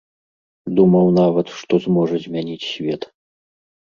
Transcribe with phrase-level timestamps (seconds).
[0.77, 3.01] Думаў нават, што зможа змяніць свет.